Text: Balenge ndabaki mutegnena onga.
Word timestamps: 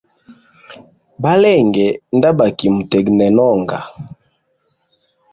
Balenge 1.23 1.87
ndabaki 2.17 2.65
mutegnena 2.75 3.41
onga. 3.53 3.79